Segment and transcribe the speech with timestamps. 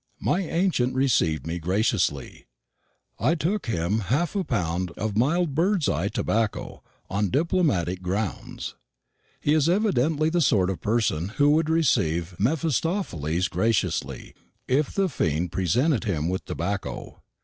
[0.19, 2.47] My ancient received me graciously.
[3.19, 8.73] I took him half a pound of mild bird's eye tobacco, on diplomatic grounds.
[9.39, 14.33] He is evidently the sort of person who would receive Mephistopheles graciously,
[14.67, 17.21] if the fiend presented him with tobacco.